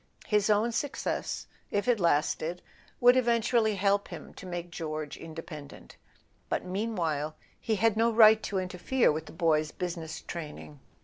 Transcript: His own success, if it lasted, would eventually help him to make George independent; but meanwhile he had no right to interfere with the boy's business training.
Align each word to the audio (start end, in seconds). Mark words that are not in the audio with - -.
His 0.25 0.49
own 0.49 0.71
success, 0.71 1.45
if 1.69 1.87
it 1.87 1.99
lasted, 1.99 2.63
would 2.99 3.15
eventually 3.15 3.75
help 3.75 4.07
him 4.07 4.33
to 4.33 4.47
make 4.47 4.71
George 4.71 5.15
independent; 5.15 5.95
but 6.49 6.65
meanwhile 6.65 7.35
he 7.59 7.75
had 7.75 7.95
no 7.95 8.11
right 8.11 8.41
to 8.41 8.57
interfere 8.57 9.11
with 9.11 9.27
the 9.27 9.31
boy's 9.31 9.69
business 9.69 10.21
training. 10.21 10.79